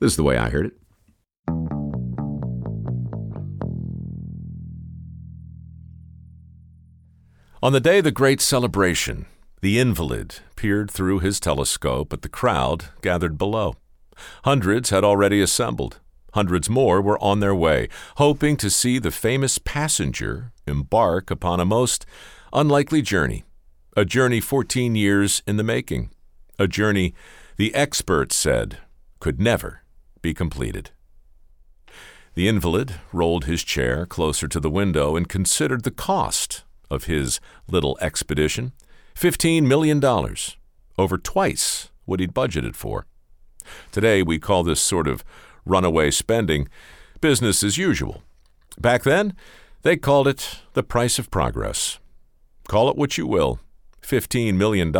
[0.00, 0.74] This is the way I heard it.
[7.60, 9.26] On the day of the great celebration,
[9.60, 13.74] the invalid peered through his telescope at the crowd gathered below.
[14.44, 15.98] Hundreds had already assembled.
[16.34, 21.64] Hundreds more were on their way, hoping to see the famous passenger embark upon a
[21.64, 22.06] most
[22.52, 23.42] unlikely journey,
[23.96, 26.10] a journey 14 years in the making,
[26.60, 27.12] a journey
[27.56, 28.78] the experts said
[29.18, 29.82] could never
[30.28, 30.90] be completed.
[32.34, 37.40] The invalid rolled his chair closer to the window and considered the cost of his
[37.66, 38.72] little expedition
[39.14, 40.04] $15 million,
[40.98, 43.06] over twice what he'd budgeted for.
[43.90, 45.24] Today, we call this sort of
[45.64, 46.68] runaway spending
[47.22, 48.22] business as usual.
[48.78, 49.34] Back then,
[49.80, 51.98] they called it the price of progress.
[52.68, 53.60] Call it what you will.
[54.02, 54.92] $15 million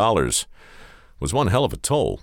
[1.21, 2.21] was one hell of a toll.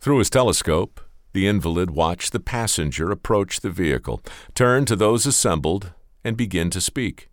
[0.00, 1.02] Through his telescope,
[1.38, 4.20] the invalid watched the passenger approach the vehicle,
[4.56, 5.92] turn to those assembled,
[6.24, 7.28] and begin to speak.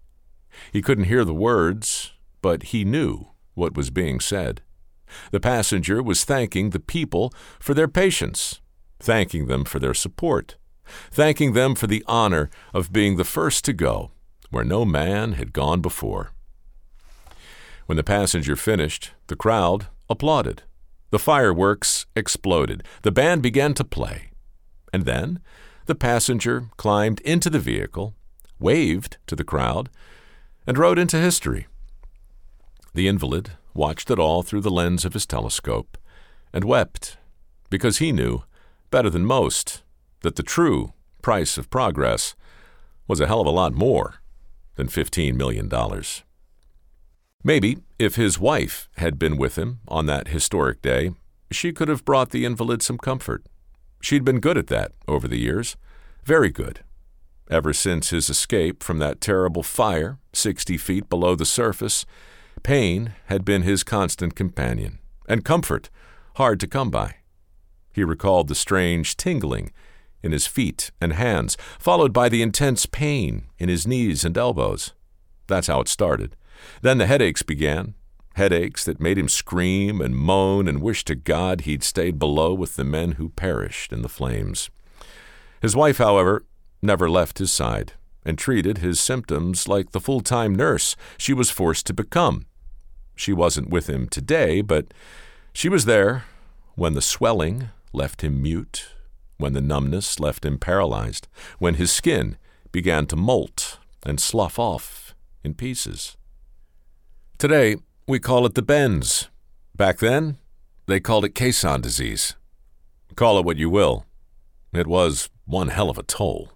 [0.72, 4.62] He couldn't hear the words, but he knew what was being said.
[5.32, 8.62] The passenger was thanking the people for their patience,
[9.00, 10.56] thanking them for their support,
[11.10, 14.12] thanking them for the honor of being the first to go
[14.52, 16.32] where no man had gone before.
[17.88, 20.62] When the passenger finished, the crowd applauded.
[21.12, 22.84] The fireworks exploded.
[23.04, 24.32] The band began to play.
[24.92, 25.40] And then
[25.86, 28.16] the passenger climbed into the vehicle,
[28.60, 29.90] waved to the crowd,
[30.66, 31.68] and rode into history.
[32.94, 35.98] The invalid watched it all through the lens of his telescope
[36.54, 37.18] and wept
[37.70, 38.44] because he knew,
[38.90, 39.84] better than most,
[40.22, 42.36] that the true price of progress
[43.08, 44.16] was a hell of a lot more
[44.76, 45.70] than $15 million.
[47.46, 51.12] Maybe if his wife had been with him on that historic day,
[51.52, 53.46] she could have brought the invalid some comfort.
[54.02, 55.78] She'd been good at that over the years,
[56.24, 56.80] very good.
[57.48, 62.04] Ever since his escape from that terrible fire, 60 feet below the surface,
[62.64, 64.98] pain had been his constant companion,
[65.30, 65.92] and comfort
[66.38, 67.18] hard to come by.
[67.94, 69.72] He recalled the strange tingling
[70.24, 74.94] in his feet and hands, followed by the intense pain in his knees and elbows.
[75.46, 76.36] That's how it started.
[76.82, 77.96] Then the headaches began,
[78.36, 82.76] headaches that made him scream and moan and wish to God he'd stayed below with
[82.76, 84.70] the men who perished in the flames.
[85.62, 86.46] His wife, however,
[86.82, 87.94] never left his side
[88.26, 92.46] and treated his symptoms like the full time nurse she was forced to become.
[93.16, 94.94] She wasn't with him today, but
[95.54, 96.26] she was there
[96.76, 98.90] when the swelling left him mute,
[99.38, 101.28] when the numbness left him paralyzed,
[101.60, 102.38] when his skin
[102.72, 106.18] began to molt and slough off in pieces.
[107.38, 107.76] Today,
[108.08, 109.30] we call it the bends.
[109.76, 110.38] Back then,
[110.86, 112.36] they called it caisson disease.
[113.18, 114.06] Call it what you will.
[114.72, 116.52] It was one hell of a toll.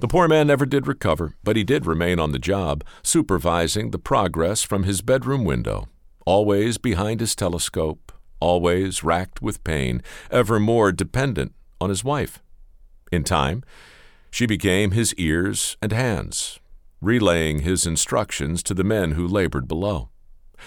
[0.00, 3.98] The poor man never did recover, but he did remain on the job, supervising the
[3.98, 5.88] progress from his bedroom window,
[6.26, 12.42] always behind his telescope, always racked with pain, ever more dependent on his wife.
[13.10, 13.64] In time,
[14.30, 16.60] she became his ears and hands,
[17.00, 20.10] relaying his instructions to the men who labored below.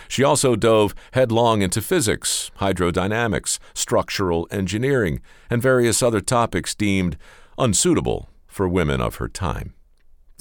[0.07, 7.17] She also dove headlong into physics, hydrodynamics, structural engineering, and various other topics deemed
[7.57, 9.73] unsuitable for women of her time.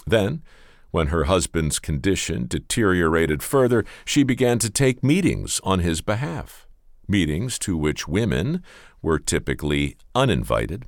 [0.06, 0.42] Then,
[0.91, 6.66] when her husband's condition deteriorated further, she began to take meetings on his behalf,
[7.08, 8.62] meetings to which women
[9.00, 10.86] were typically uninvited,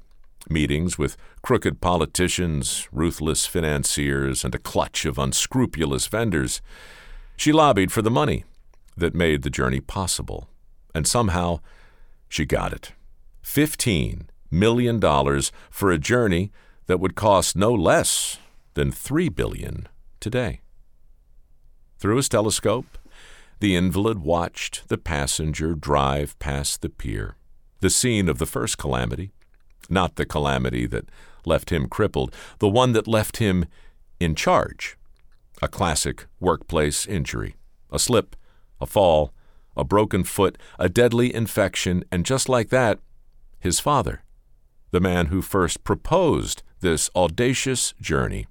[0.49, 6.61] meetings with crooked politicians, ruthless financiers, and a clutch of unscrupulous vendors.
[7.37, 8.45] She lobbied for the money
[8.97, 10.49] that made the journey possible,
[10.95, 11.61] and somehow
[12.29, 12.93] she got it.
[13.43, 15.01] $15 million
[15.71, 16.53] for a journey
[16.87, 18.39] that would cost no less
[18.75, 19.89] than 3 billion
[20.21, 20.61] today.
[21.99, 22.99] Through his telescope,
[23.61, 27.37] the invalid watched the passenger drive past the pier,
[27.81, 29.33] the scene of the first calamity,
[29.91, 31.09] not the calamity that
[31.47, 33.67] left him crippled, the one that left him
[34.21, 34.97] in charge.
[35.63, 37.57] A classic workplace injury,
[37.91, 38.37] a slip,
[38.81, 39.33] a fall,
[39.77, 42.99] a broken foot, a deadly infection, and just like that,
[43.61, 44.23] his father,
[44.91, 48.47] the man who first proposed this audacious journey,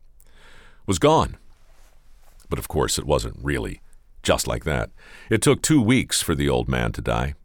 [0.86, 1.38] was gone.
[2.50, 3.81] But of course, it wasn't really
[4.21, 4.89] just like that.
[5.29, 7.36] It took two weeks for the old man to die.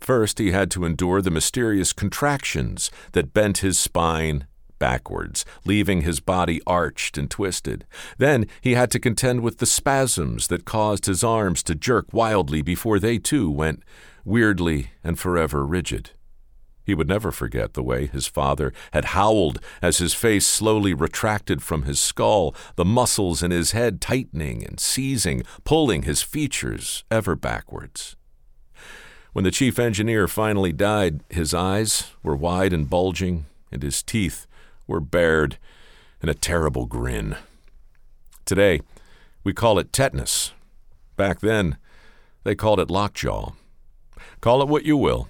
[0.00, 4.46] First, he had to endure the mysterious contractions that bent his spine
[4.78, 7.84] backwards, leaving his body arched and twisted.
[8.16, 12.62] Then he had to contend with the spasms that caused his arms to jerk wildly
[12.62, 13.82] before they too went
[14.24, 16.10] weirdly and forever rigid.
[16.84, 21.62] He would never forget the way his father had howled as his face slowly retracted
[21.62, 27.36] from his skull, the muscles in his head tightening and seizing, pulling his features ever
[27.36, 28.16] backwards.
[29.38, 34.48] When the chief engineer finally died, his eyes were wide and bulging, and his teeth
[34.88, 35.58] were bared
[36.20, 37.36] in a terrible grin.
[38.44, 38.80] Today,
[39.44, 40.50] we call it tetanus.
[41.14, 41.76] Back then,
[42.42, 43.52] they called it lockjaw.
[44.40, 45.28] Call it what you will.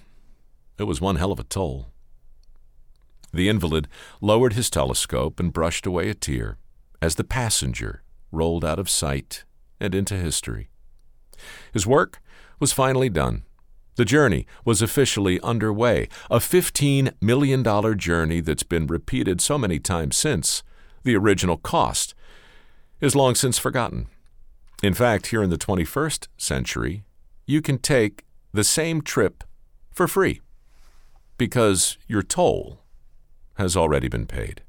[0.79, 1.89] It was one hell of a toll.
[3.31, 3.87] The invalid
[4.21, 6.57] lowered his telescope and brushed away a tear
[6.99, 8.01] as the passenger
[8.31, 9.43] rolled out of sight
[9.79, 10.71] and into history.
[11.71, 12.23] His work
[12.59, 13.43] was finally done.
[13.99, 20.15] The journey was officially underway, a $15 million journey that's been repeated so many times
[20.15, 20.63] since.
[21.03, 22.15] The original cost
[23.01, 24.07] is long since forgotten.
[24.81, 27.03] In fact, here in the 21st century,
[27.45, 28.23] you can take
[28.53, 29.43] the same trip
[29.91, 30.39] for free
[31.37, 32.79] because your toll
[33.55, 34.61] has already been paid.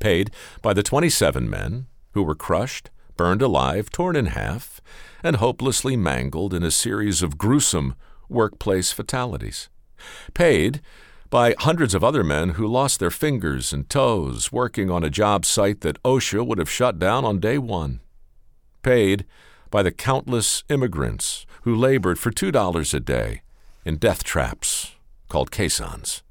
[0.00, 4.80] Paid by the 27 men who were crushed, burned alive, torn in half,
[5.22, 7.94] and hopelessly mangled in a series of gruesome
[8.30, 9.68] workplace fatalities.
[10.32, 10.80] Paid
[11.28, 15.44] by hundreds of other men who lost their fingers and toes working on a job
[15.44, 18.00] site that OSHA would have shut down on day one.
[18.82, 19.26] Paid
[19.70, 23.42] by the countless immigrants who labored for $2 a day
[23.84, 24.92] in death traps
[25.28, 26.22] called caissons.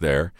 [0.00, 0.32] There,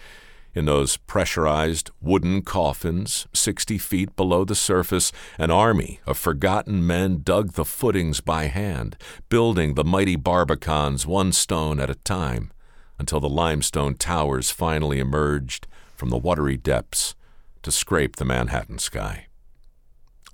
[0.56, 7.20] in those pressurized wooden coffins, 60 feet below the surface, an army of forgotten men
[7.22, 8.96] dug the footings by hand,
[9.28, 12.50] building the mighty barbicans one stone at a time,
[12.98, 17.14] until the limestone towers finally emerged from the watery depths
[17.62, 19.26] to scrape the Manhattan sky.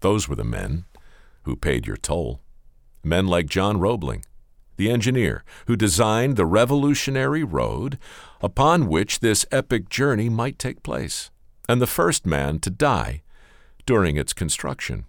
[0.02, 0.84] Those were the men
[1.42, 2.40] who paid your toll.
[3.02, 4.24] Men like John Roebling,
[4.76, 7.98] the engineer who designed the revolutionary road
[8.40, 11.30] upon which this epic journey might take place,
[11.68, 13.22] and the first man to die
[13.86, 15.04] during its construction.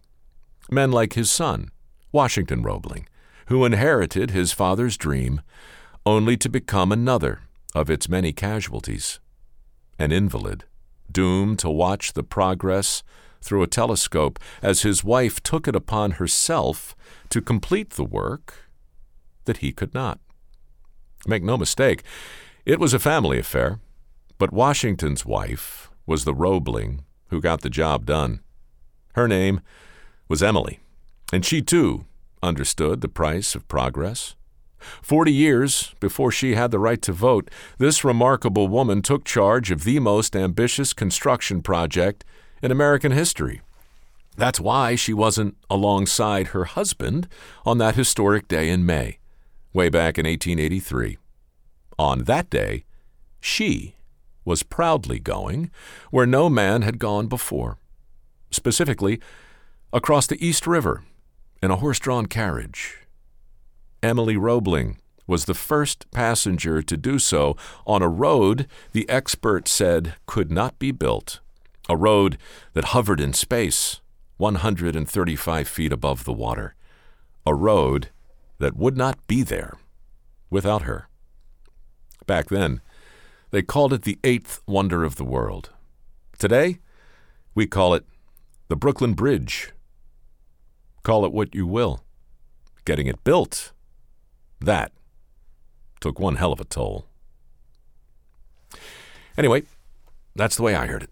[0.69, 1.69] Men like his son,
[2.11, 3.07] Washington Roebling,
[3.47, 5.41] who inherited his father's dream
[6.05, 7.41] only to become another
[7.75, 9.19] of its many casualties.
[9.99, 10.65] An invalid,
[11.11, 13.03] doomed to watch the progress
[13.41, 16.95] through a telescope as his wife took it upon herself
[17.29, 18.62] to complete the work
[19.45, 20.19] that he could not.
[21.25, 22.03] Make no mistake,
[22.65, 23.79] it was a family affair,
[24.37, 28.41] but Washington's wife was the Roebling who got the job done.
[29.15, 29.61] Her name
[30.27, 30.79] was Emily,
[31.31, 32.05] and she too
[32.41, 34.35] understood the price of progress.
[35.01, 39.85] Forty years before she had the right to vote, this remarkable woman took charge of
[39.85, 42.25] the most ambitious construction project
[42.61, 43.61] in American history.
[44.35, 47.27] That's why she wasn't alongside her husband
[47.65, 49.19] on that historic day in May
[49.73, 51.17] way back in 1883.
[51.97, 52.85] On that day,
[53.39, 53.95] she
[54.45, 55.71] was proudly going
[56.11, 57.77] where no man had gone before,
[58.51, 59.19] specifically
[59.91, 61.03] across the East River
[61.61, 62.99] in a horse drawn carriage.
[64.01, 67.55] Emily Roebling was the first passenger to do so
[67.87, 71.39] on a road the experts said could not be built,
[71.87, 72.37] a road
[72.73, 74.01] that hovered in space
[74.37, 76.75] 135 feet above the water,
[77.45, 78.09] a road
[78.59, 79.77] that would not be there
[80.49, 81.07] without her.
[82.25, 82.81] Back then,
[83.51, 85.69] they called it the eighth wonder of the world.
[86.39, 86.79] Today,
[87.55, 88.05] we call it
[88.67, 89.71] the Brooklyn Bridge.
[91.03, 92.03] Call it what you will.
[92.85, 93.71] Getting it built,
[94.59, 94.91] that
[95.99, 97.05] took one hell of a toll.
[99.37, 99.63] Anyway,
[100.35, 101.09] that's the way I heard it.